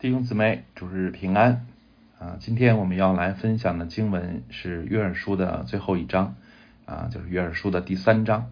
[0.00, 1.66] 弟兄姊妹，主日平安
[2.18, 2.38] 啊！
[2.40, 6.36] 今天我们要来分享的经文是约珥书的最后一章
[6.86, 8.50] 啊，就是约珥书的第三章。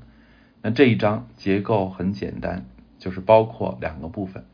[0.61, 2.67] 那这一章结构很简单，
[2.99, 4.45] 就是包括两个部分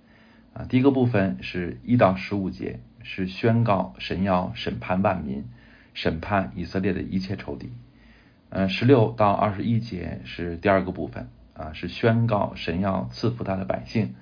[0.52, 0.66] 啊。
[0.68, 5.46] 第一个部分是一到十五节，是宣告神要审判万民，
[5.94, 7.72] 审判以色列的一切仇敌。
[8.50, 14.14] 嗯，十六到二十一节是第二个部分啊，是宣告神要赐福他的百姓。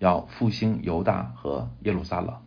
[0.00, 2.38] 要复兴犹大和耶路撒冷。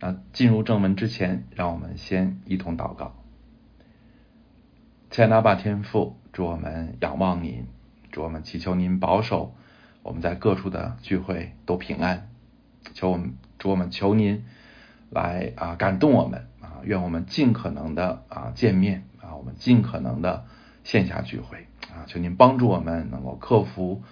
[0.00, 3.14] 那进入正文之前，让我们先一同祷告。
[5.10, 7.66] 亲爱的巴天父，祝我们仰望您，
[8.10, 9.54] 祝我们祈求您保守
[10.02, 12.30] 我们在各处的聚会都平安。
[12.94, 14.44] 求我们，祝我们求您
[15.10, 20.46] 来啊感动我们啊，愿我们尽可能的啊见面啊，我们尽可能的
[20.82, 24.02] 线下聚会啊，求您帮助我们能够克服。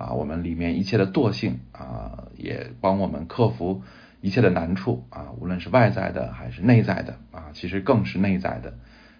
[0.00, 3.82] 啊，我们里面一切的惰性啊，也帮我们克服
[4.22, 8.72] 一切的难处啊，无论是外在的还是内在的啊，其实更是内在的。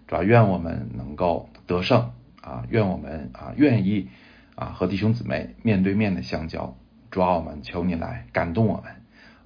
[0.06, 4.08] 主要愿我们能够得胜啊，愿我们啊愿意
[4.54, 6.74] 啊和弟兄姊妹面对面的相交。
[7.10, 8.92] 主要我们求你来感动我们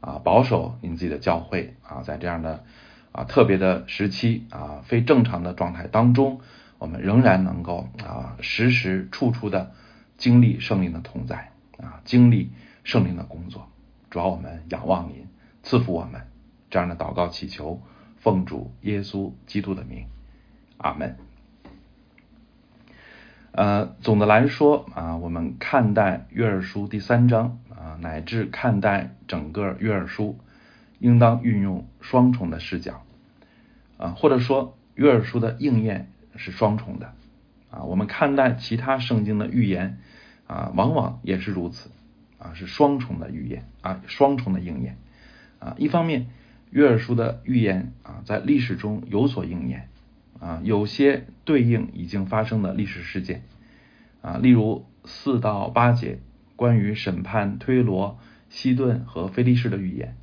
[0.01, 2.63] 啊，保守您自己的教会啊，在这样的
[3.11, 6.41] 啊特别的时期啊，非正常的状态当中，
[6.79, 9.73] 我们仍然能够啊时时处处的。
[10.25, 12.51] 经历圣灵的同在啊，经历
[12.83, 13.69] 圣灵的工作，
[14.09, 15.29] 主要我们仰望您
[15.63, 16.23] 赐福我们
[16.71, 17.83] 这样的祷告祈求，
[18.17, 20.07] 奉主耶稣基督的名，
[20.79, 21.19] 阿门。
[23.53, 30.39] 呃，总的来说啊，我们看待约珥书第三章啊，乃至看待整个约珥书，
[31.01, 33.03] 应当运用双重的视角
[33.99, 37.13] 啊，或者说约珥书的应验是双重的
[37.75, 39.99] 啊，我们看待其他圣经的预言。
[40.47, 41.89] 啊，往往也是如此，
[42.37, 44.99] 啊，是双重的预言啊，双重的应验
[45.59, 45.75] 啊。
[45.79, 46.27] 一方面，
[46.71, 49.89] 约珥书的预言啊，在历史中有所应验
[50.39, 53.43] 啊，有些对应已经发生的历史事件
[54.21, 56.19] 啊，例如四到八节
[56.57, 58.19] 关于审判推罗、
[58.51, 60.15] 西顿和菲利士的预言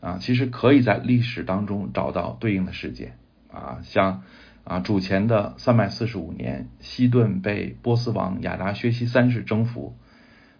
[0.00, 3.18] 啊，其实可以在历史当中找到对应的事件
[3.50, 4.22] 啊，像。
[4.66, 9.96] 啊，主前的三百四十五年，西顿被波斯王亚达薛西三世征服。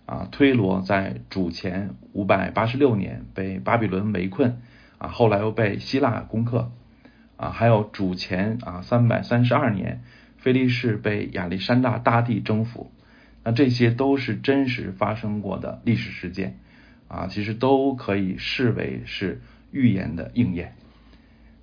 [0.07, 4.63] 啊，推罗在主前五百八十六年被巴比伦围困。
[4.99, 6.71] 啊，后来又被希腊攻克。
[7.37, 10.05] 啊，还有主前啊三百三十二年，
[10.37, 12.93] 菲利士被亚历山大大帝征服。
[13.43, 16.61] 那这些都是真实发生过的历史事件。
[17.09, 19.43] 啊，其实都可以视为是
[19.73, 20.77] 预言的应验。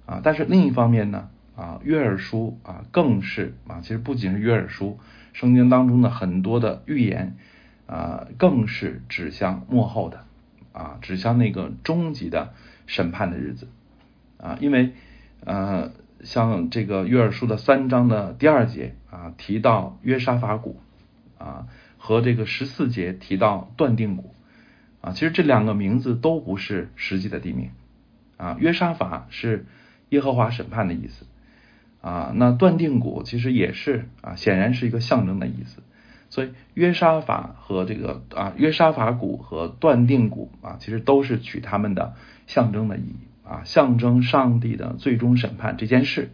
[0.05, 1.29] 啊，但是另一方面呢？
[1.56, 5.00] 啊，约珥书啊，更是啊，其实不仅是约珥书，
[5.34, 7.36] 圣经当中的很多的预言
[7.86, 10.25] 啊，更是指向幕后的
[10.72, 12.53] 啊，指向那个终极的
[12.88, 13.68] 审判的日子
[14.38, 14.94] 啊，因为
[15.46, 15.91] 呃，
[16.24, 20.81] 像这个约珥书的三章的第二节啊，提到约沙法谷
[21.38, 21.68] 啊，
[22.00, 24.34] 和这个十四节提到断定谷
[25.02, 27.70] 啊，其实这两个名字都不是实际的地名
[28.38, 29.68] 啊，约沙法是
[30.09, 31.28] 耶和华审判的意思。
[32.03, 35.81] 啊，那断定谷其实也是啊，显然是一个象征的意思。
[36.30, 42.16] 所以约沙法和这个啊约沙法谷和断定谷啊，其实都是取他们的
[42.46, 43.16] 象征的意义
[43.47, 46.31] 啊，象征上帝的最终审判这件事。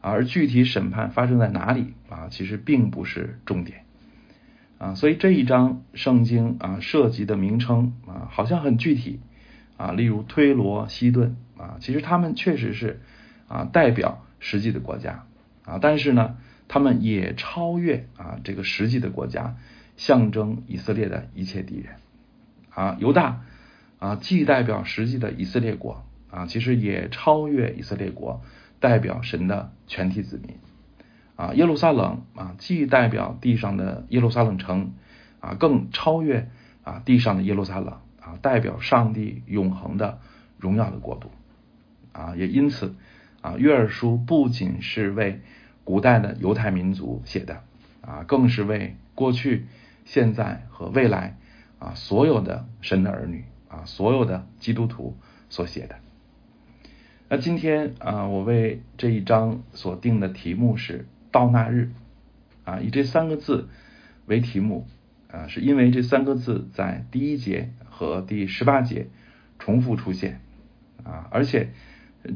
[0.00, 3.84] 而具体审判发生在哪里啊，其实并不是重点
[4.78, 4.94] 啊。
[4.94, 9.18] 所以这一章圣经啊涉及的名称啊，好像很具体
[9.76, 13.00] 啊，例如推罗、西顿啊，其实他们确实是
[13.48, 14.24] 啊代表。
[14.42, 15.24] 实际的国家。
[15.64, 16.36] 啊，但是呢，
[16.66, 19.56] 他们也超越啊这个实际的国家，
[19.96, 21.94] 象征以色列的一切敌人。
[22.70, 23.42] 啊，犹大
[24.00, 28.42] 啊，既代表实际的以色列国啊，其实也超越以色列国，
[28.80, 30.56] 代表神的全体子民。
[31.36, 34.94] 啊，耶路撒冷啊，既代表地上的耶路撒冷城
[35.38, 36.50] 啊，更超越
[36.82, 40.18] 啊地上的耶路撒冷啊，代表上帝永恒的
[40.58, 41.30] 荣耀的国度。
[42.10, 42.96] 啊，也因此。
[43.42, 45.40] 啊，约珥书不仅是为
[45.82, 47.64] 古代的犹太民族写的，
[48.00, 49.66] 啊，更是为过去、
[50.04, 51.36] 现在和未来
[51.80, 55.18] 啊所有的神的儿女啊所有的基督徒
[55.50, 55.96] 所写的。
[57.28, 61.90] 那今天啊，我为这一章所定的题目是“到那日”，
[62.64, 63.68] 啊，以这三个字
[64.26, 64.86] 为题目，
[65.28, 69.08] 啊，是因为这三个字在第一节和第十八节
[69.58, 70.40] 重复出现，
[71.02, 71.70] 啊，而且。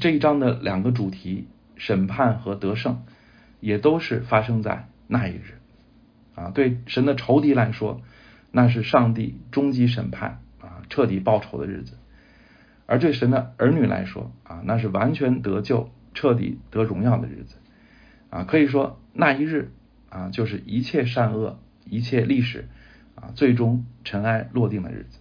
[0.00, 1.46] 这一章的两个主题，
[1.76, 3.02] 审判和得胜，
[3.60, 5.60] 也都是发生在那一日
[6.34, 6.50] 啊。
[6.50, 8.00] 对神的仇敌来说，
[8.50, 11.98] 那是上帝终极审判啊，彻底报仇的日子
[12.86, 17.56] 而对神的儿女来说啊，那是完全得救、彻底得荣耀的日子
[18.30, 18.44] 啊。
[18.44, 19.72] 可以说那一日
[20.08, 22.68] 啊，就是一切善恶、一切历史
[23.14, 25.18] 啊，最终尘埃落定的日子。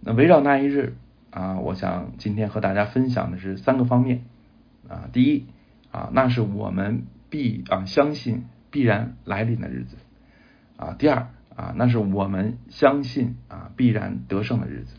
[0.00, 0.96] 那围绕那一日
[1.36, 4.24] 啊，我想今天和大家分享的是三个方面
[4.88, 5.10] 啊。
[5.12, 5.44] 第一
[5.90, 9.98] 啊，那是我们必啊相信必然来临的日子
[10.78, 10.96] 啊。
[10.98, 14.96] 第二啊，那是我们相信啊必然得胜的日子。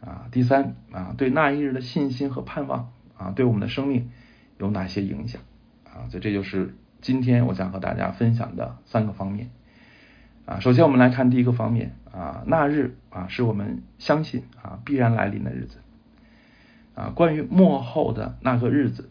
[0.00, 4.10] 啊，第三啊，对那一日的信心和盼望啊，对我们的生命
[4.58, 5.40] 有哪些影响
[5.84, 6.10] 啊？
[6.10, 9.50] 所以这就是今天我想和大家分享的三个方面
[10.48, 10.60] 啊。
[10.60, 15.78] 首先我们来看第一个方面啊，那日啊是我们相信啊必然来临的日子
[16.94, 17.12] 啊。
[17.14, 19.10] 关于末后的那个日子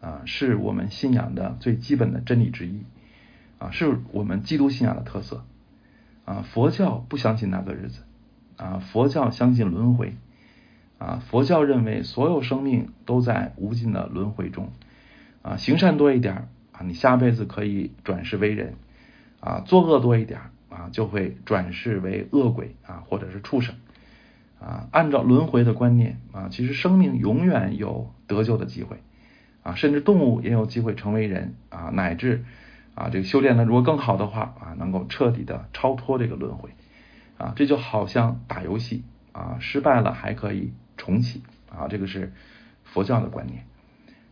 [0.00, 2.82] 啊，是我们信仰的最基本的真理之一
[3.58, 5.44] 啊，是我们基督信仰的特色
[6.24, 6.44] 啊。
[6.52, 8.02] 佛教不相信那个日子。
[8.56, 10.14] 啊，佛教相信轮回，
[10.98, 14.70] 啊，佛教认为所有生命都在无尽的轮回中，
[15.42, 18.74] 啊，行善多一点啊，你下辈子可以转世为人，
[19.40, 20.40] 啊，作恶多一点
[20.74, 23.76] 啊，就会转世为恶鬼啊，或者是畜生，
[24.60, 28.96] 啊，按照轮回的观念啊，其实生命永远有得救的机会，
[29.62, 32.44] 啊，甚至动物也有机会成为人，啊，乃至
[32.96, 36.70] 啊，这个修炼的如果更好的话啊，能够彻底的超脱这个轮回。
[37.36, 42.32] 啊，这就好像打游戏啊，失败了还可以重启啊，这个是
[42.84, 43.64] 佛教的观念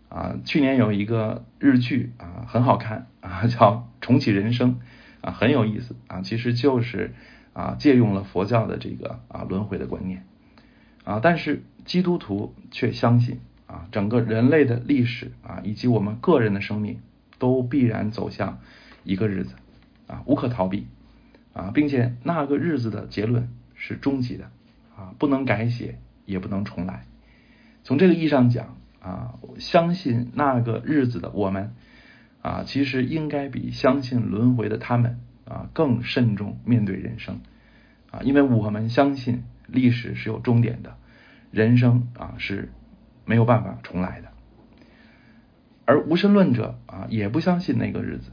[0.09, 0.37] 啊。
[0.45, 4.75] 去年有一个日剧啊，很好看啊，叫《重启人生》
[5.23, 7.15] 啊，很有意思啊，其实就是
[7.55, 10.27] 啊，借用了佛教的这个啊轮回的观念
[11.05, 11.21] 啊。
[11.23, 17.01] 但是基督徒却相信啊，整个人类的历史啊，以及我们个人的生命
[17.39, 18.59] 都必然走向
[19.05, 19.55] 一个日子
[20.07, 20.87] 啊，无可逃避。
[21.55, 24.47] 啊，并且那个日子的结论是终极的
[24.97, 27.05] 啊，不能改写，也不能重来。
[27.85, 31.75] 从这个意义上讲啊，相信那个日子的我们
[32.43, 37.41] 啊，其实应该比相信轮回的他们啊更慎重面对人生
[38.11, 40.97] 啊，因为我们相信历史是有终点的，
[41.51, 42.71] 人生啊是
[43.25, 44.29] 没有办法重来的。
[45.87, 48.33] 而无神论者啊，也不相信那个日子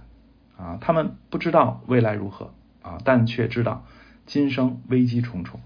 [0.57, 2.53] 啊，他们不知道未来如何。
[2.81, 3.85] 啊，但却知道
[4.25, 5.59] 今生危机重重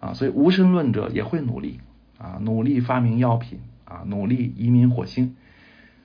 [0.00, 1.80] 啊，所以无神论者也会努力
[2.18, 5.36] 啊，努力发明药品啊，努力移民火星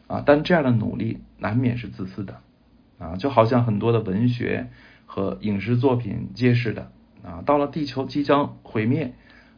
[0.05, 2.41] 啊，但这样的努力难免是自私的
[2.99, 4.67] 啊，就好像很多的文学
[5.05, 6.91] 和影视作品揭示的
[7.23, 9.13] 啊，到了地球即将毁灭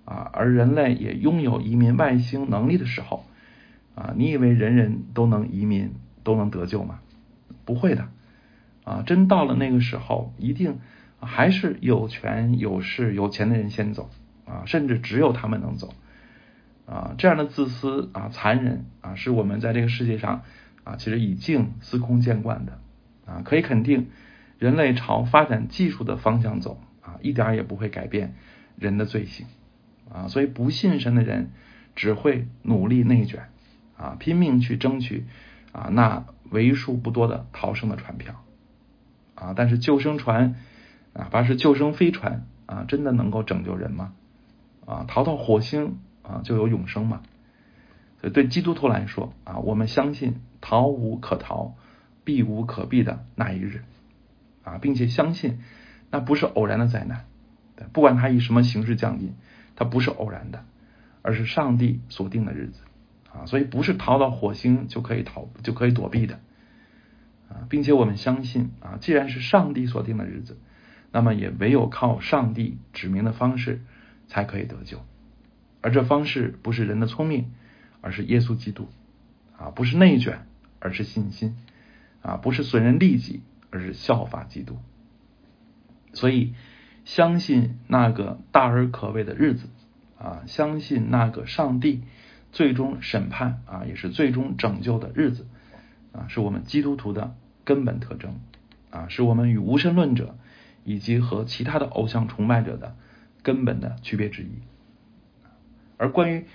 [0.05, 3.25] 啊，而人类也拥有移民外星能力的时候
[3.95, 5.93] 啊，你以为人人都能移民
[6.23, 6.99] 都能得救吗？
[7.65, 8.07] 不会的。
[8.85, 10.79] 啊，真到了那个时候，一定
[11.19, 14.09] 还是有权有势有钱的人先走
[14.45, 15.93] 啊，甚至只有他们能走
[16.87, 17.13] 啊。
[17.19, 20.41] 这样的自私啊、残忍啊，是我们在这个世界上
[20.89, 22.80] 啊，其实已经司空见惯的
[23.25, 23.41] 啊。
[23.45, 24.07] 可以肯定，
[24.57, 28.33] 人类朝发展技术的方向走啊，一点也不会改变
[28.77, 29.45] 人的罪行
[30.12, 30.27] 啊。
[30.27, 31.51] 所以，不信神的人
[31.95, 33.50] 只会努力内卷
[33.97, 35.25] 啊，拼命去争取
[35.71, 38.44] 啊那为数不多的逃生的船票。
[39.36, 39.53] 啊！
[39.56, 40.56] 但是救生船，
[41.13, 44.12] 哪怕是救生飞船啊，真的能够拯救人吗？
[44.86, 47.22] 啊，逃到火星啊，就有永生吗？
[48.19, 51.75] 所以对基督徒来说啊，我们相信逃无可逃、
[52.24, 53.84] 避无可避的那一日
[54.63, 55.60] 啊，并且相信
[56.12, 57.25] 那不是偶然的灾难，
[57.94, 59.34] 不管它以什么形式降临，
[59.75, 60.66] 它不是偶然的，
[61.22, 62.82] 而是上帝所定的日子
[63.32, 63.46] 啊！
[63.46, 66.39] 所以不是逃到火星就可以逃就可以躲避的。
[67.50, 70.58] 啊，并且我们相信啊，既然是上帝所定的日子，
[71.12, 73.82] 那么也唯有靠上帝指明的方式
[74.28, 75.00] 才可以得救，
[75.82, 77.51] 而这方式不是人的聪明，
[78.01, 78.88] 而是耶稣基督
[79.58, 80.46] 啊，不是内卷，
[80.79, 81.55] 而是信心
[82.21, 84.77] 啊，不是损人利己，而是效法基督。
[86.13, 86.53] 所以，
[87.05, 89.69] 相信那个大而可畏的日子
[90.17, 92.03] 啊，相信那个上帝
[92.51, 95.48] 最终审判啊，也是最终拯救的日子。
[96.12, 98.39] 啊，是我们基督徒的根本特征
[98.89, 100.36] 啊，是我们与无神论者
[100.83, 102.95] 以及和其他的偶像崇拜者的
[103.43, 104.50] 根本的区别之一。
[105.98, 106.45] 而关于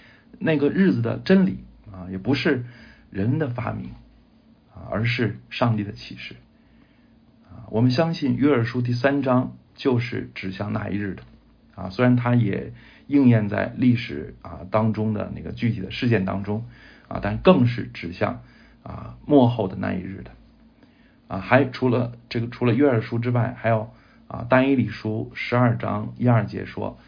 [0.40, 1.58] 那个日子的真理
[1.92, 2.66] 啊，也不是
[3.10, 3.90] 人的发明，
[4.90, 6.36] 而是上帝的启示
[7.50, 7.68] 啊。
[7.70, 11.22] 我们相信约珥书第三章就是指向那一日的
[11.74, 12.72] 啊，虽然它也
[13.06, 16.64] 应验在历史啊当中的那个具体的事件当中
[17.08, 18.42] 啊，但更是指向。
[18.86, 20.30] 啊，幕后的那一日的
[21.26, 23.88] 啊，还除了这个，除了约珥书之外，还有
[24.28, 26.98] 啊，但以理书十二章一二节说，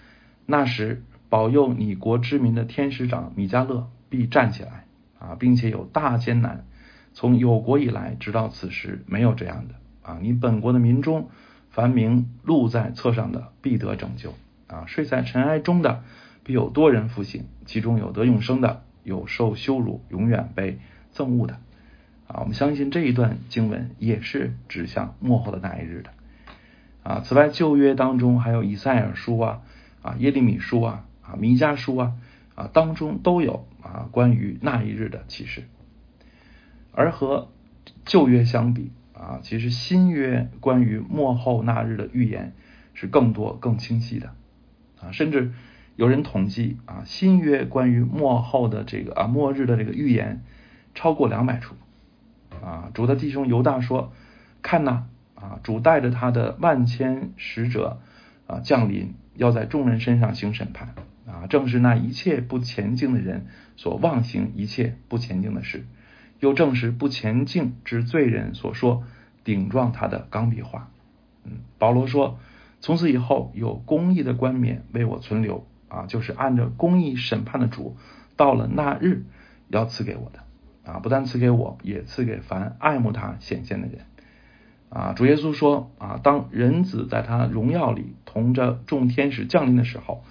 [0.46, 4.86] 那时保佑你国之民的天使长米迦勒必站起来
[5.18, 6.64] 啊，并且有大艰难，
[7.16, 10.18] 从有国以来直到此时没有这样的啊。
[10.20, 11.30] 你本国的民众，
[11.70, 14.34] 凡名录在册上的必得拯救
[14.66, 14.84] 啊。
[14.86, 16.04] 睡在尘埃中的
[16.44, 20.78] 必有多人复醒，其中有得永生的，有受羞辱永远被
[21.14, 21.54] 憎恶的
[22.28, 22.40] 啊。
[22.40, 26.10] 我们相信这一段经文也是指向末后的那一日的
[27.02, 27.22] 啊。
[27.24, 29.62] 此外，旧约当中还有以赛尔书啊、
[30.02, 31.04] 啊耶利米书啊。
[31.22, 32.12] 啊，弥迦书啊
[32.54, 35.64] 啊当中都有啊关于那一日的启示，
[36.96, 37.52] 而和
[38.04, 42.54] 旧约相比啊，其实新约关于末后那日的预言
[42.94, 44.32] 是更多更清晰的
[45.00, 45.52] 啊，甚至
[45.94, 50.42] 有人统计啊，新约关于末后的这个啊末日的这个预言
[50.94, 51.76] 超过两百处
[52.62, 52.90] 啊。
[52.94, 54.12] 主的弟兄犹大说
[54.62, 58.00] ：“看呐啊，主带着他的万千使者
[58.46, 60.94] 啊降临，要在众人身上行审判。”
[61.26, 65.84] 啊，正是那一切不前进的人所妄行一切不前进的事，
[66.40, 69.04] 又正是不前进之罪人所说
[69.44, 70.90] 顶撞他的钢笔话。
[71.44, 72.38] 嗯，保罗说，
[72.80, 77.96] 从此以后有公义的冠冕为我存留啊，就是按着公义审判的主，
[78.36, 79.24] 到了那日
[79.68, 84.06] 要赐给我的啊，不但赐给我，也赐给凡爱慕他显现的人
[84.90, 85.12] 啊。
[85.12, 90.24] 主耶稣说啊，当人子在他荣耀里同着众天使降临的时候。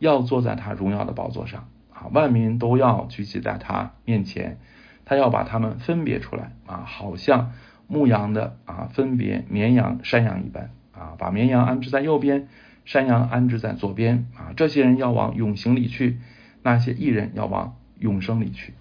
[0.00, 4.60] 要坐在他荣耀的宝座上啊，万民都要举起在他面前，
[5.08, 7.52] 他要把他们分别出来啊，好像
[7.86, 12.46] 牧羊的啊分别绵羊山羊一般啊，把绵羊安置在右边，
[12.84, 14.52] 山羊安置在左边啊。
[14.54, 16.18] 这些人要往永行里去，
[16.62, 18.74] 那些艺人要往永生里去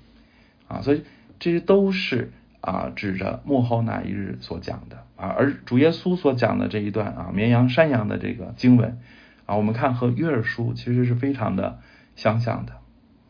[0.68, 0.82] 啊。
[0.82, 1.06] 所以
[1.40, 9.00] 这些都是啊指着幕后那一日所讲的啊，而主耶稣所讲的这一段啊绵羊山羊的这个经文。
[9.46, 11.80] 啊，我们看和约尔书其实是非常的
[12.18, 12.74] 相像的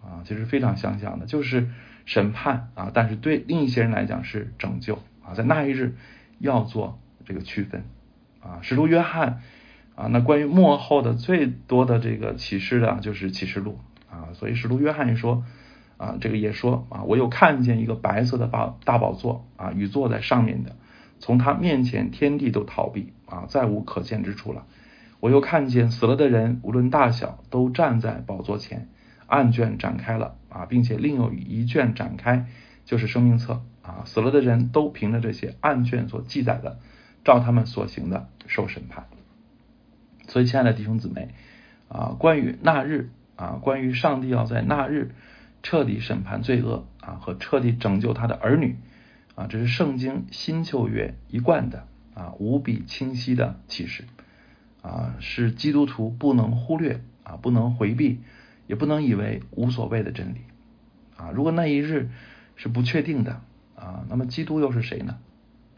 [0.01, 1.69] 啊，其实非常相像的，就是
[2.07, 5.95] 审判啊，但是对另一些人来讲是拯救啊，在那一日
[6.39, 7.83] 要做这个区分
[8.41, 8.59] 啊。
[8.61, 9.41] 使徒约翰
[9.95, 13.77] 啊，那关于幕后的最多的这个启示的，就是启示录
[14.09, 15.43] 啊，所以使徒约翰也说
[15.97, 20.77] 啊，这个也说啊，我有看见一个白色的宝大宝座啊，与坐在上面的，
[21.19, 24.65] 从他面前天地都逃避啊，再无可见之处了。
[25.19, 28.87] 我又看见死了的人，无论大小，都站在宝座前，
[29.27, 32.47] 案卷展开了啊，并且另有一卷展开，
[32.85, 34.03] 就是生命册啊。
[34.05, 36.79] 死了的人都凭着这些案卷所记载的，
[37.23, 39.05] 照他们所行的受审判。
[40.27, 41.29] 所以，亲爱的弟兄姊妹
[41.87, 45.13] 啊，关于那日啊，关于上帝要在那日
[45.61, 48.77] 彻底审判罪恶啊，和彻底拯救他的儿女
[49.35, 54.05] 啊，这是圣经新旧约一贯的啊无比清晰的启示。
[54.81, 58.21] 啊，是基督徒不能忽略啊，不能回避，
[58.67, 60.41] 也不能以为无所谓的真理
[61.17, 61.31] 啊。
[61.31, 62.09] 如果那一日
[62.55, 63.41] 是不确定的
[63.75, 65.17] 啊，那么基督又是谁呢？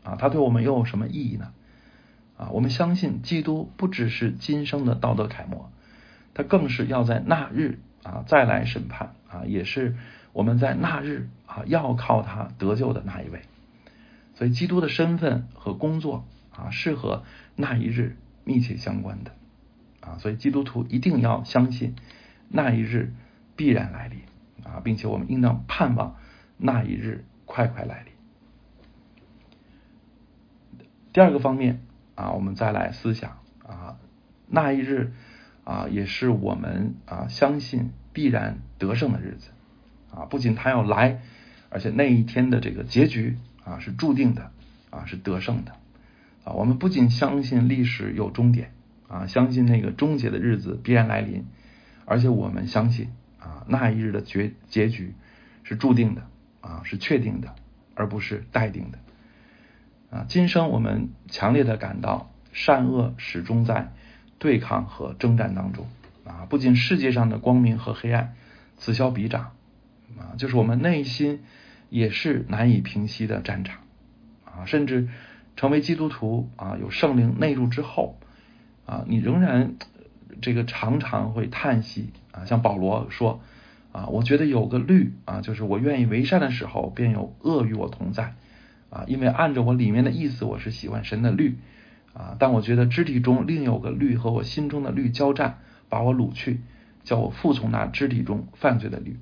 [0.04, 1.54] 啊，他对我们又有什么意义呢？
[2.38, 5.72] 啊，我们相信基督不只是今生的道德楷模，
[6.34, 9.96] 他更是要在那日啊再来审判啊，也是
[10.34, 13.42] 我们在那日啊要靠他得救的那一位。
[14.36, 17.24] 所以，基督的身份和工作啊，是和
[17.56, 18.18] 那一日。
[18.46, 19.32] 密切相关的
[20.02, 21.94] 啊，所以基督徒一定要相信
[22.50, 23.14] 那一日
[23.56, 24.20] 必然来临
[24.64, 26.18] 啊，并且我们应当盼望
[26.58, 28.14] 那一日快快来临。
[31.14, 31.82] 第二个方面
[32.16, 33.98] 啊，我们再来思想啊，
[34.48, 35.14] 那一日
[35.64, 39.50] 啊，也是我们啊相信必然得胜的日子
[40.12, 41.22] 啊，不仅他要来，
[41.70, 44.52] 而且那一天的这个结局啊是注定的
[44.90, 45.74] 啊，是得胜的。
[46.44, 48.72] 啊，我们不仅相信历史有终点
[49.08, 51.46] 啊，相信那个终结的日子必然来临，
[52.10, 55.14] 而且我们相信啊，那一日的结结局
[55.64, 56.24] 是注定的
[56.60, 57.54] 啊，是确定的，
[57.94, 58.98] 而不是待定的
[60.18, 60.26] 啊。
[60.28, 63.94] 今生我们强烈的感到善恶始终在
[64.40, 65.88] 对抗和征战当中
[66.26, 68.34] 啊，不仅世界上的光明和黑暗
[68.78, 69.52] 此消彼长
[70.18, 71.44] 啊，就是我们内心
[71.90, 73.82] 也是难以平息的战场
[74.44, 75.08] 啊，甚至。
[75.56, 78.18] 成为基督徒啊，有圣灵内入之后
[78.86, 79.74] 啊，你仍然
[80.42, 83.42] 这个常常会叹息啊，像保罗说
[83.92, 88.36] 啊，我觉得有个律啊，就是我愿意为善的时候，便有恶与我同在
[88.90, 91.58] 啊，因为按着我里面的意思，我是喜欢神的律
[92.14, 95.60] 啊，但我觉得肢体中另有个律和我心中的律交战，
[95.90, 96.62] 把我掳去，
[97.04, 99.18] 叫我服从那肢体中犯罪的律，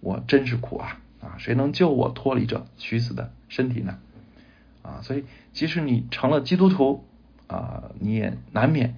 [0.00, 3.98] 我真是苦啊啊，谁能救我脱离这虚死的身体呢？
[4.82, 7.04] 啊，所以即使你成了基督徒
[7.48, 8.94] 啊，你也难免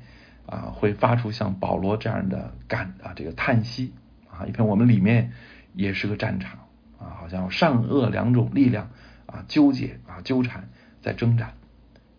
[0.49, 3.93] 啊会发出像保罗这样的感啊这个叹息
[4.31, 5.33] 啊，一片我们里面
[5.75, 6.59] 也是个战场
[6.99, 8.91] 啊，好像善恶两种力量
[9.27, 10.69] 啊纠结啊纠缠
[11.03, 11.53] 在挣扎，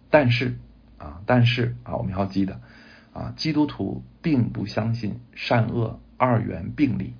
[0.09, 0.57] 但是
[0.98, 2.62] 啊但是啊我们要记得
[3.12, 7.15] 啊基督徒并不相信善恶二元并立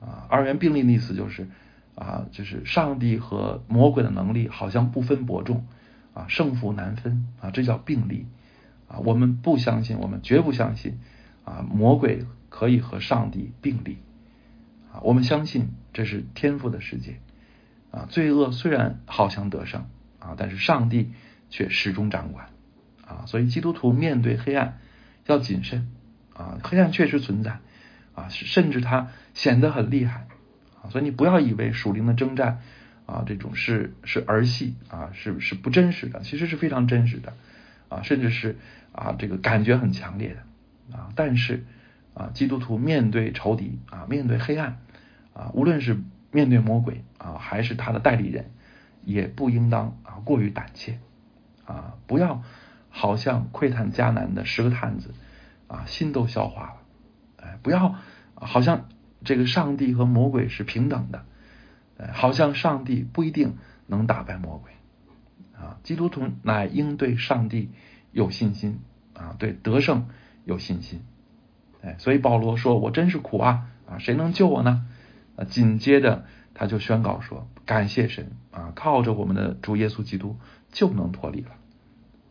[0.00, 1.48] 啊二元并立的意思就是。
[1.96, 5.66] 啊，就是上帝和魔鬼的能力好像不分伯仲
[6.14, 8.26] 啊，胜负难分啊，这叫并立
[8.90, 8.98] 啊。
[9.04, 10.98] 我们不相信，我们绝不相信
[11.44, 13.98] 啊，魔鬼可以和上帝并立
[14.92, 15.00] 啊。
[15.02, 17.20] 我们相信这是天赋的世界
[17.92, 18.06] 啊。
[18.10, 19.86] 罪恶虽然好像得胜
[20.18, 21.12] 啊，但是上帝
[21.48, 22.48] 却始终掌管
[23.06, 23.24] 啊。
[23.26, 24.78] 所以基督徒面对黑暗
[25.26, 25.88] 要谨慎
[26.34, 27.60] 啊，黑暗确实存在
[28.14, 30.26] 啊，甚至它显得很厉害。
[30.82, 32.62] 啊所以你不要以为属灵的征战
[33.04, 37.34] 啊，这种是是儿戏啊，是是不真实的，其实是非常真实的
[37.90, 38.56] 啊，甚至是
[38.92, 41.10] 啊这个感觉很强烈的啊。
[41.14, 41.64] 但是
[42.14, 44.78] 啊，基督徒面对仇敌啊，面对黑暗
[45.32, 48.50] 啊，无论是面对魔鬼啊，还是他的代理人，
[49.04, 50.98] 也不应当啊过于胆怯
[51.64, 52.42] 啊，不要
[52.88, 55.14] 好像窥探迦南的十个探子
[55.68, 56.76] 啊，心都消化了，
[57.44, 57.96] 哎，不要
[58.34, 58.86] 好像。
[59.22, 61.26] 这个上帝和魔鬼是平等的，
[61.98, 64.72] 哎好像上帝不一定能打败魔鬼
[65.54, 65.76] 啊。
[65.82, 67.70] 基督徒乃应对上帝
[68.12, 68.80] 有信心
[69.14, 70.08] 啊，对得胜
[70.44, 71.02] 有信心。
[71.82, 74.86] 哎，所以保罗说：“我真是苦啊啊，谁能救我呢？”
[75.36, 76.24] 啊，紧接着
[76.54, 80.36] 他就宣告说：“感谢神啊，靠着我们的主耶稣基督
[80.70, 81.50] 就能脱离了。”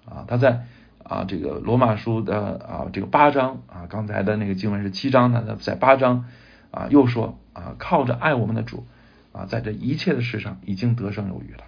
[0.05, 0.65] 啊，他在
[1.03, 6.25] 啊这个罗马书的啊这个八章啊，刚才的那个经文是七章呢，在八章。
[6.71, 8.85] 啊，又说啊，靠着爱我们的主
[9.31, 11.63] 啊，在这一切的事上已经得胜有余了。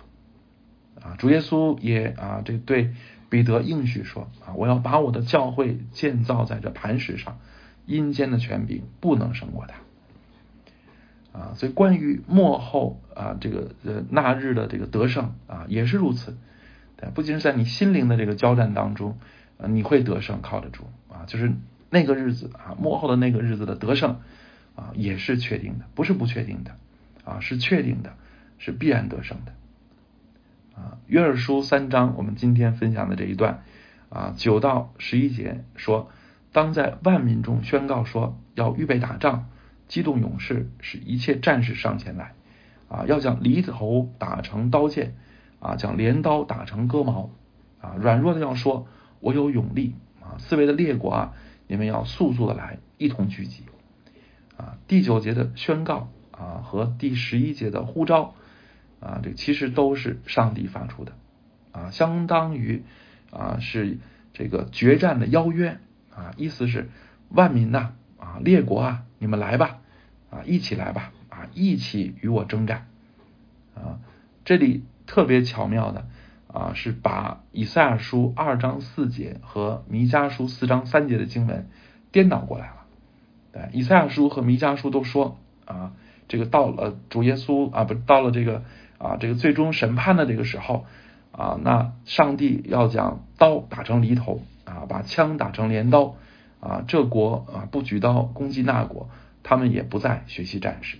[1.01, 2.93] 啊，主耶稣也啊，这对
[3.31, 7.39] 彼得应许说啊，我要把我的教会建造在这磐石上，
[7.87, 11.39] 阴间的权柄不能胜过他。
[11.39, 16.37] 啊，所以关于末后啊，这个呃那日的这个得胜啊，也是如此。
[17.15, 19.17] 不仅是在你心灵的这个交战当中，
[19.57, 21.53] 啊，你会得胜，靠得住啊，就是
[21.89, 24.19] 那个日子啊，末后的那个日子的得胜。
[24.73, 26.77] 啊，也是确定的，不是不确定的，
[27.25, 28.13] 啊，是确定的，
[28.57, 29.51] 是必然得胜的。
[31.07, 33.63] 约珥书三章，我们今天分享的这一段，
[34.09, 36.09] 啊，九到十一节说，
[36.51, 39.47] 当在万民中宣告说，要预备打仗，
[39.87, 42.33] 激动勇士，使一切战士上前来，
[42.87, 45.15] 啊，要将犁头打成刀剑，
[45.59, 47.29] 啊，将镰刀打成割毛，
[47.81, 48.87] 啊，软弱的要说，
[49.19, 51.33] 我有勇力，啊，四围的列国啊，
[51.67, 53.63] 你们要速速的来，一同聚集。
[54.57, 58.35] 啊，第九节的宣告啊，和第十一节的呼召
[59.01, 61.11] 啊，这其实都是上帝发出的
[61.73, 62.83] 啊，相当于
[63.31, 63.97] 啊是
[64.31, 65.79] 这个决战的邀约
[66.15, 66.89] 啊，意思是
[67.29, 69.79] 万民呐啊，列国啊，你们来吧
[70.29, 72.87] 啊，一起来吧啊，一起与我征战
[73.75, 73.99] 啊。
[74.45, 76.07] 这里特别巧妙的
[76.47, 81.67] 啊，是把以赛亚书二章四节和弥迦书四章三节的经文
[82.11, 82.85] 颠倒过来了。
[83.51, 85.93] 对，以赛亚书和弥迦书都说啊，
[86.27, 88.63] 这个到了主耶稣啊，不到了这个
[89.01, 90.85] 啊，这个最终审判的这个时候
[91.31, 96.15] 啊，那上帝要将刀打成犁头啊，把枪打成镰刀
[96.59, 99.09] 啊，这国啊不举刀攻击那国，
[99.41, 100.99] 他们也不再学习战士。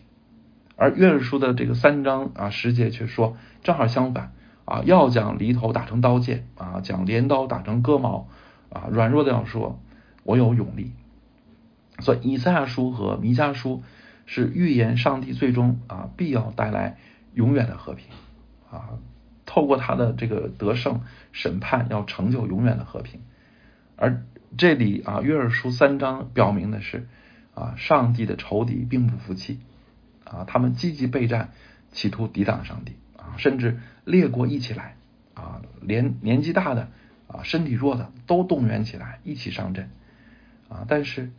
[0.75, 4.31] 而约书的这个三章啊十节却说，正好相反
[4.65, 8.27] 啊，要将犁头打成刀剑啊，将镰刀打成割毛
[8.71, 9.79] 啊，软弱的要说，
[10.23, 10.93] 我有勇力。
[11.99, 13.83] 所以，以赛亚书和弥迦书
[14.25, 16.97] 是预言上帝最终啊必要带来
[17.33, 18.07] 永远的和平
[18.71, 18.99] 啊，
[19.45, 23.21] 透过他的这个得胜审判，要成就永远的和平。
[23.95, 24.23] 而
[24.57, 27.07] 这里啊，约尔书三章表明的是
[27.53, 29.59] 啊，上帝的仇敌并不服气
[30.23, 31.51] 啊，他们积极备战，
[31.91, 34.95] 企图抵挡上帝啊，甚至列国一起来
[35.33, 36.89] 啊，连年纪大的
[37.27, 39.89] 啊，身体弱的都动员起来一起上阵
[40.69, 41.31] 啊，但是。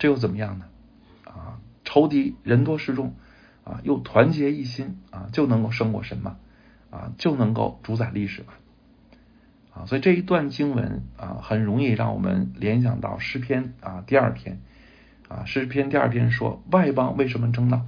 [0.00, 0.66] 这又怎么样呢？
[1.24, 3.16] 啊，仇敌人多势众
[3.68, 6.38] 啊，又团结一心啊，就能够胜过神嘛？
[6.90, 8.54] 啊，就能够主宰历史吗？
[9.74, 14.58] 啊，所以这一段经文啊，很容易让我们联想到诗篇啊第二篇
[15.28, 17.84] 啊，诗篇第二篇说外邦为什么争闹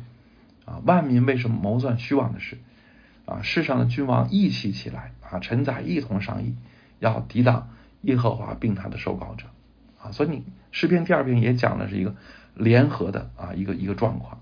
[0.66, 0.82] 啊？
[0.84, 2.58] 万民为什么谋算虚妄的事
[3.24, 3.40] 啊？
[3.40, 6.54] 世上的君王一起起来啊，臣宰一同商议，
[6.98, 7.70] 要抵挡
[8.02, 9.46] 耶和华并他的受膏者。
[10.02, 12.14] 啊，所以你诗篇第二篇也讲的是一个
[12.54, 14.40] 联合的啊一个一个状况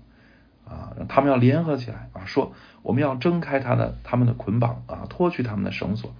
[0.69, 2.53] 啊，他们要联合起来啊，说
[2.83, 6.13] 我们要挣开他的他们的捆绑啊，脱去他们的绳索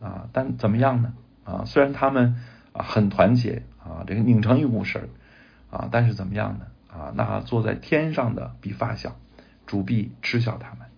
[0.00, 1.12] 啊，但怎么样呢？
[1.44, 5.08] 啊，虽然他们啊很团结啊，这个拧成一股绳
[5.70, 6.66] 啊，但是怎么样呢？
[6.88, 9.16] 啊，那坐在天上的比发小，
[9.66, 10.88] 主必嗤笑他们。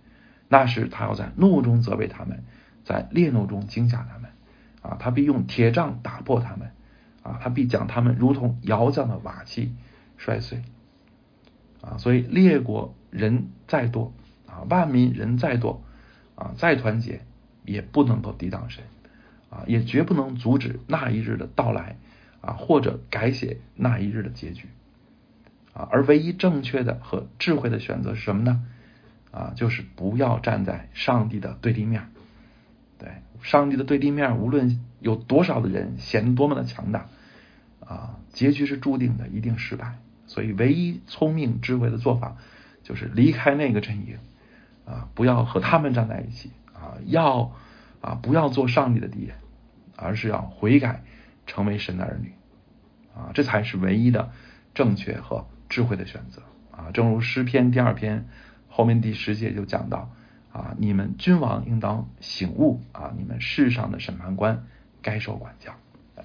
[0.49, 2.45] 那时他要在怒中责备他们，
[2.85, 4.31] 在烈怒中惊吓他们。
[4.81, 6.71] 啊，他必用铁杖打破他们。
[7.25, 9.75] 啊，他必将他们如同窑匠的瓦器
[10.17, 10.63] 摔碎。
[11.81, 14.13] 啊，所以列国人再多，
[14.47, 15.83] 啊，万民人再多，
[16.35, 17.23] 啊，再团结，
[17.65, 18.85] 也不能够抵挡神。
[19.51, 21.97] 啊，也绝不能阻止那一日的到来。
[22.41, 24.69] 啊，或者改写那一日的结局。
[25.73, 28.65] 啊，而唯一正确的和智慧的选择是什么呢？
[29.33, 32.11] 啊，就是不要站在上帝的对立面。
[32.97, 33.09] 对，
[33.43, 37.09] 上帝的对立面，无论有多少的人显得多么的强大，
[37.81, 39.99] 啊，结局是注定的，一定失败。
[40.29, 42.37] 所以，唯一聪明智慧的做法，
[42.85, 44.19] 就是离开那个阵营，
[44.87, 47.51] 啊，不要和他们站在一起，啊，要
[48.01, 49.35] 啊，不要做上帝的敌人，
[49.97, 51.03] 而是要悔改，
[51.47, 52.33] 成为神的儿女，
[53.17, 54.31] 啊，这才是唯一的
[54.75, 56.43] 正确和智慧的选择。
[56.71, 58.29] 啊，正如诗篇第二篇。
[58.71, 60.11] 后面第十节就讲到
[60.53, 64.67] 啊，你们君王应当醒悟啊，你们世上的审判官
[65.03, 65.73] 该受管教，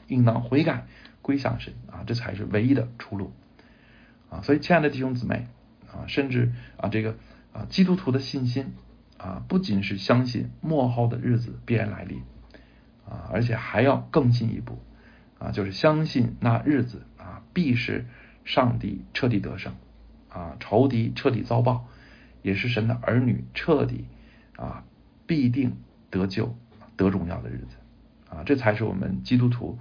[0.07, 0.85] 应当悔改
[1.23, 3.31] 归向神啊，这才是唯一的出路
[4.33, 4.41] 啊。
[4.41, 5.47] 所以，亲爱的弟兄姊妹
[5.87, 7.15] 啊，甚至啊，这个
[7.53, 8.73] 啊，基督徒的信心
[9.17, 12.21] 啊，不仅是相信末后的日子必然来临
[13.07, 14.79] 啊，而且还要更进一步
[15.37, 18.05] 啊，就是相信那日子啊，必是
[18.43, 19.73] 上帝彻底得胜
[20.29, 21.85] 啊，仇敌彻底遭报。
[22.41, 24.03] 也是神的儿女彻底
[24.57, 24.83] 啊
[25.25, 25.77] 必定
[26.09, 26.57] 得救
[26.97, 27.77] 得荣耀的日子
[28.29, 29.79] 啊，这才是我们基督徒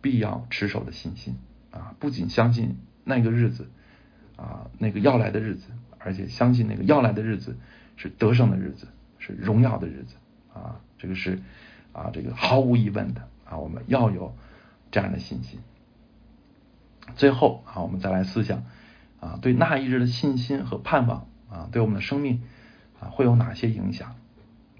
[0.00, 1.34] 必要持守的信心
[1.72, 1.96] 啊！
[1.98, 3.68] 不仅相信那个日子
[4.36, 5.68] 啊，那个要来的日子，
[5.98, 7.56] 而且相信那个要来的日子
[7.96, 10.16] 是得胜的日子，是荣耀的日子
[10.52, 10.80] 啊！
[10.98, 11.40] 这个是
[11.92, 14.34] 啊，这个毫无疑问的啊，我们要有
[14.90, 15.60] 这样的信心。
[17.16, 18.64] 最后啊，我们再来思想
[19.20, 21.26] 啊，对那一日的信心和盼望。
[21.50, 22.42] 啊，对我们的生命
[22.98, 24.16] 啊会有哪些影响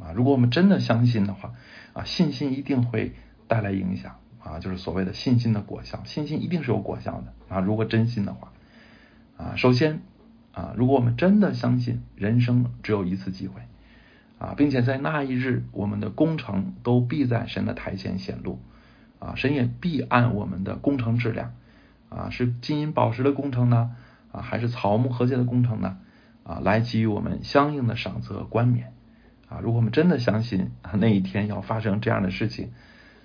[0.01, 0.11] 啊？
[0.11, 1.53] 如果我们真的相信的话
[1.93, 3.15] 啊，信心一定会
[3.47, 6.03] 带来影响啊，就是所谓的信心的果效。
[6.05, 7.61] 信心一定是有果效的啊。
[7.61, 8.51] 如果真心的话
[9.37, 10.03] 啊，首先
[10.53, 13.63] 啊，如果我们真的相信人生只有一次机会
[14.39, 18.61] 啊，并且在那一日我们的工程都必在神的台前显露
[19.19, 21.53] 啊，神也必按我们的工程质量
[22.09, 23.91] 啊，是金银宝石的工程呢
[24.33, 25.99] 啊，还是草木禾秸的工程呢？
[26.45, 28.93] 啊，来给予我们相应的赏赐和冠冕
[29.49, 29.61] 啊！
[29.63, 32.71] 如果我们真的相信那一天要发生这样的事情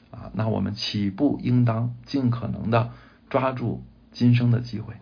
[0.10, 2.92] 啊，那我们岂不应当尽可能的
[3.30, 4.94] 抓住今生的机会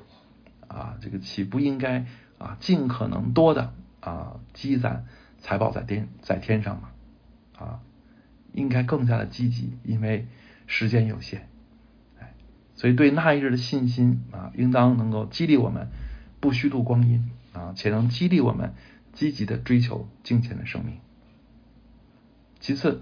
[0.68, 0.98] 啊？
[1.02, 2.06] 这个岂不应该
[2.38, 5.06] 啊尽可能多的啊积攒
[5.40, 6.90] 财宝在天在天上吗？
[7.58, 7.80] 啊，
[8.54, 10.28] 应该更加的积极，因为
[10.66, 11.48] 时间有限，
[12.20, 12.34] 哎，
[12.76, 15.90] 所以对那一日的信心啊，应当能够激励我们
[16.40, 17.32] 不虚度光阴。
[17.54, 18.76] 啊，且能激励我们
[19.14, 21.00] 积极的追求金钱的生命。
[22.60, 23.02] 其次，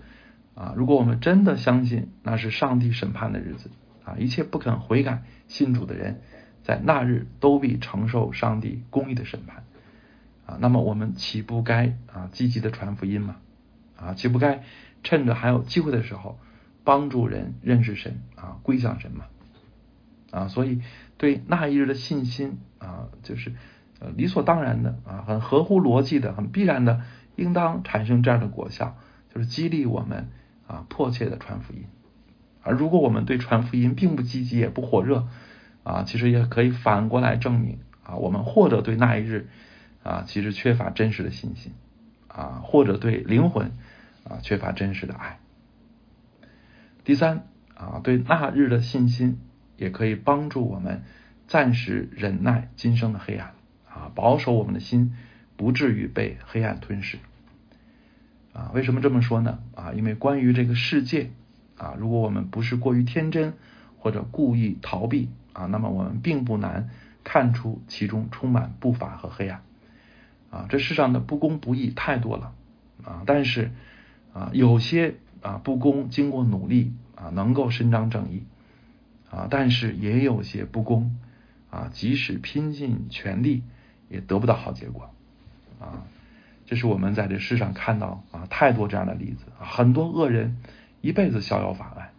[0.54, 3.70] 啊，如果我们真的相信那是上帝审判的日子，
[4.06, 6.22] 啊，一切不肯悔改信主的人，
[6.66, 9.64] 在那日都必承受上帝公义的审判，
[10.46, 13.38] 啊，那么我们岂不该啊积极的传福音吗？
[13.96, 14.64] 啊，岂不该
[15.04, 16.38] 趁着还有机会的时候，
[16.84, 19.26] 帮助人认识神啊，归向神吗？
[20.32, 20.82] 啊，所以
[21.18, 23.54] 对那一日的信心啊，就是。
[23.98, 27.00] 呃，理所当然的啊，很合乎逻辑的，很必然的，
[27.38, 28.98] 应当产生这样的果效，
[29.34, 30.28] 就是激励我们
[30.68, 31.86] 啊，迫切的传福音。
[32.62, 35.30] 而如果我们对传福音并不积极，也不火热
[35.86, 39.48] 啊，其实也可以反过来证明啊，我们或者对那一日
[40.04, 41.72] 啊，其实缺乏真实的信心
[42.28, 43.72] 啊，或者对灵魂
[44.26, 45.40] 啊缺乏真实的爱。
[47.06, 49.40] 第三啊，对那日的信心
[49.78, 51.04] 也可以帮助我们
[51.48, 53.54] 暂时忍耐今生的黑暗。
[53.88, 55.16] 啊，保守我们的心，
[55.56, 57.18] 不至于被黑暗吞噬。
[58.52, 59.60] 啊，为什么这么说呢？
[59.74, 61.30] 啊，因为关于这个世界，
[61.78, 63.54] 啊，如果我们不是过于天真
[63.98, 66.90] 或者故意逃避，啊，那么我们并不难
[67.24, 69.64] 看出其中充满不法和黑暗。
[70.52, 72.54] 啊，这世上的不公不义太多了。
[73.04, 73.72] 啊，但是
[74.34, 78.44] 啊，有些啊不公经过努力啊能够伸张正义。
[79.32, 81.18] 啊，但是也有些不公
[81.72, 83.64] 啊，即使拼尽全力。
[84.08, 85.10] 也得不到好结果
[85.80, 86.06] 啊！
[86.68, 90.62] 这是我们在这世上看到啊太多这样的例子啊，很多恶人
[91.02, 92.12] 一辈子逍遥法外，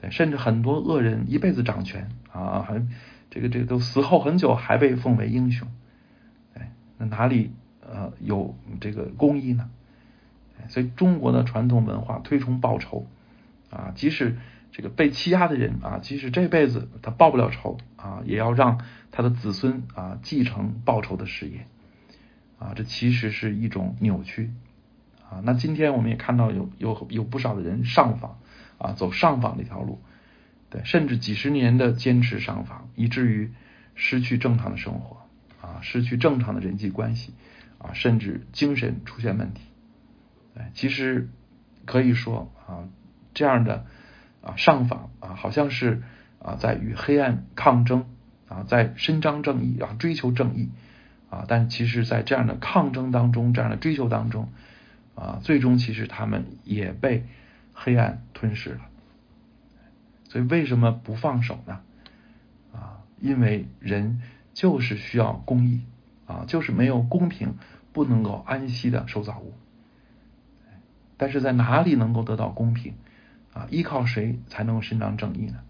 [0.00, 2.82] 对，甚至很多恶人一辈子掌权啊，还
[3.28, 5.68] 这个这个都死后很久还被奉为英雄，
[6.54, 7.52] 哎，那哪里
[7.86, 9.68] 呃有这个公义呢？
[10.68, 13.06] 所以中国的传统文化推崇报仇
[13.70, 14.36] 啊，即使
[14.72, 21.66] 这个被欺压的人啊，即使这辈子他报不了仇啊，也要让他的子孙啊继承报仇的事业
[22.58, 24.50] 啊，这其实是一种扭曲
[25.30, 25.40] 啊。
[25.44, 28.38] 那今天我们也看到有有有不少的人上访
[28.80, 30.00] 啊，走上访这条路，
[30.70, 33.52] 对，甚至几十年的坚持上访，以至于
[33.94, 35.18] 失去正常的生活
[35.60, 37.34] 啊，失去正常的人际关系
[37.78, 39.62] 啊，甚至精神出现问题。
[40.54, 41.28] 对，其实
[41.84, 42.88] 可以说啊，
[43.34, 43.86] 这样的。
[44.42, 46.00] 啊，上访啊，好像是
[46.38, 48.06] 啊，在与黑暗抗争
[48.48, 50.70] 啊，在伸张正义啊，追求正义
[51.28, 54.48] 啊，但其实，在这样的抗争当中，这样的追求当中
[55.14, 57.26] 啊，最终其实他们也被
[57.82, 58.80] 黑暗吞噬了。
[60.28, 61.80] 所以，为什么不放手呢？
[62.74, 64.20] 啊，因为人
[64.52, 65.80] 就是需要公义
[66.26, 67.54] 啊，就是没有公平，
[67.94, 69.54] 不能够安息的受造物。
[71.16, 72.94] 但是在哪里能够得到公平？
[73.54, 75.60] 啊，依靠谁才能够伸张正义呢？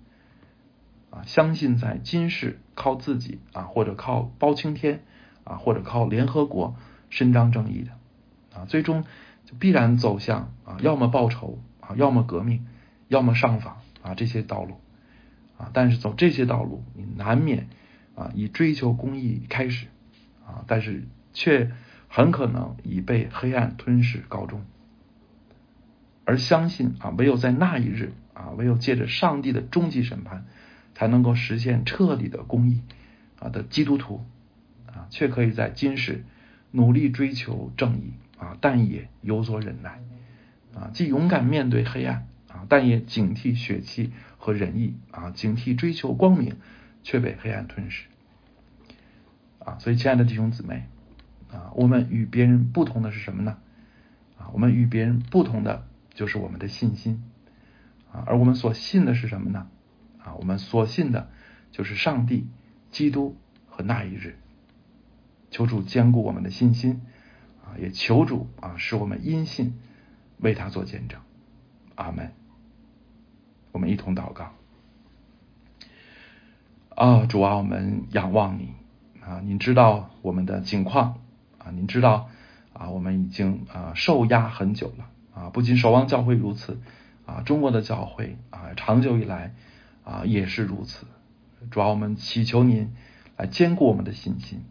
[1.11, 5.03] 啊，相信在今世靠自己啊，或者靠包青天
[5.45, 6.77] 啊，或者靠联合国
[7.09, 7.93] 伸张正义的
[8.59, 9.05] 啊，最终
[9.47, 11.59] 就必然走向啊，要么报仇
[11.97, 12.67] 要么革命，
[13.09, 14.81] 要么上访啊这些道路
[15.59, 15.71] 啊。
[15.73, 17.69] 但是走这些道路，你难免
[18.15, 19.87] 啊以追求公义开始
[20.47, 21.71] 啊，但是却
[22.09, 24.63] 很可能以被黑暗吞噬告终。
[26.25, 30.45] 而相信啊，唯有在那一日啊，唯有借着上帝的终极审判，
[30.95, 32.83] 才能够实现彻底的公义
[33.39, 34.25] 啊的基督徒
[34.87, 36.25] 啊，却可以在今世
[36.71, 40.01] 努力追求正义啊，但也有所忍耐
[40.75, 46.57] 啊，既勇敢面对黑暗啊，但也警惕血气和仁义啊，警惕追求光明
[47.03, 48.07] 却被黑暗吞噬
[49.59, 49.79] 啊。
[49.79, 50.85] 所以，亲爱的弟兄姊妹
[51.53, 53.59] 啊，我们与别人不同的是什么呢？
[54.39, 55.87] 啊，我们与别人不同的。
[56.13, 57.23] 就是我们的信心
[58.13, 59.69] 啊，而我们所信的是什么呢？
[60.19, 61.31] 啊，我们所信的
[61.71, 62.49] 就是上帝、
[62.91, 63.37] 基督
[63.69, 64.37] 和那一日。
[65.51, 67.01] 求主坚固我们的信心
[67.65, 69.79] 啊，也求主啊，使我们因信
[70.41, 71.21] 为他做见证。
[71.95, 72.33] 阿门。
[73.73, 74.53] 我们一同祷告
[76.97, 78.75] 啊，主啊，我们仰望你
[79.23, 81.21] 啊，您知道我们的境况
[81.59, 82.29] 啊，您知道
[82.73, 85.07] 啊，我们已经啊受压很久了。
[85.33, 86.81] 啊，不仅守望教会如此，
[87.25, 89.55] 啊，中国的教会啊，长久以来
[90.05, 91.07] 啊也是如此。
[91.71, 92.93] 主要我们祈求您
[93.37, 94.65] 来坚固我们的信心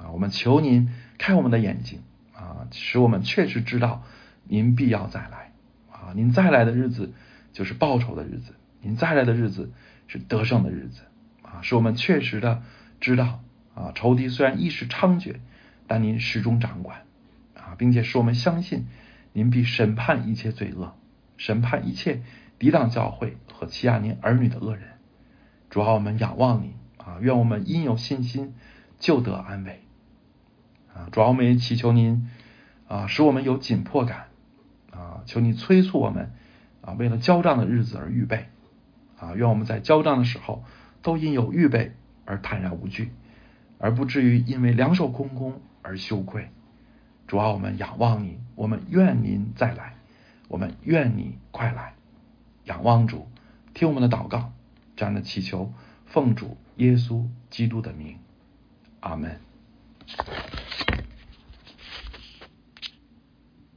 [0.00, 2.00] 啊，我们求您开我们的眼睛
[2.34, 4.02] 啊，使我们确实知道
[4.48, 5.52] 您必要再来
[5.90, 7.12] 啊，您再来的日子
[7.52, 9.72] 就是报仇的日子，您再来的日子
[10.06, 11.02] 是得胜的日子
[11.42, 12.62] 啊，使我们确实的
[13.00, 13.40] 知道
[13.74, 15.36] 啊，仇敌虽然一时猖獗，
[15.86, 17.02] 但您始终掌管
[17.54, 18.86] 啊，并且使我们相信。
[19.32, 20.94] 您必审判一切罪恶，
[21.36, 22.22] 审判一切
[22.58, 24.84] 抵挡教会和欺压您儿女的恶人。
[25.68, 28.54] 主啊，我们仰望你啊，愿我们因有信心
[28.98, 29.82] 就得安慰
[30.94, 31.10] 啊。
[31.12, 32.30] 主啊，我们也祈求您
[32.88, 34.28] 啊，使我们有紧迫感
[34.96, 36.32] 啊，求你催促我们
[36.80, 38.46] 啊，为了交账的日子而预备
[39.18, 39.34] 啊。
[39.34, 40.64] 愿我们在交账的时候
[41.02, 41.92] 都因有预备
[42.24, 43.12] 而坦然无惧，
[43.78, 46.48] 而不至于因为两手空空而羞愧。
[47.26, 49.94] 主啊，我们仰望你，我们愿您再来，
[50.48, 51.94] 我们愿你快来。
[52.64, 53.28] 仰望主，
[53.74, 54.52] 听我们的祷告，
[54.96, 55.72] 这样的祈求，
[56.06, 58.18] 奉主耶稣基督的名，
[59.00, 59.40] 阿门。